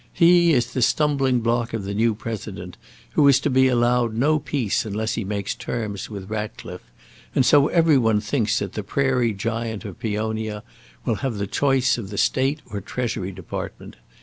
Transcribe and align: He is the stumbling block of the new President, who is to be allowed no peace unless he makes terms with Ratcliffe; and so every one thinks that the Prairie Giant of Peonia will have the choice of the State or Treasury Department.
He 0.11 0.51
is 0.51 0.73
the 0.73 0.81
stumbling 0.81 1.41
block 1.41 1.73
of 1.73 1.83
the 1.83 1.93
new 1.93 2.15
President, 2.15 2.75
who 3.11 3.27
is 3.27 3.39
to 3.41 3.51
be 3.51 3.67
allowed 3.67 4.15
no 4.15 4.39
peace 4.39 4.83
unless 4.83 5.13
he 5.13 5.23
makes 5.23 5.53
terms 5.53 6.09
with 6.09 6.27
Ratcliffe; 6.27 6.81
and 7.35 7.45
so 7.45 7.67
every 7.67 7.99
one 7.99 8.19
thinks 8.19 8.57
that 8.57 8.73
the 8.73 8.81
Prairie 8.81 9.33
Giant 9.33 9.85
of 9.85 9.99
Peonia 9.99 10.63
will 11.05 11.17
have 11.21 11.35
the 11.35 11.45
choice 11.45 11.99
of 11.99 12.09
the 12.09 12.17
State 12.17 12.61
or 12.71 12.81
Treasury 12.81 13.31
Department. 13.31 13.95